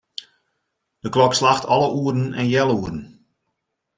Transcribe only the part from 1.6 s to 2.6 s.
alle oeren en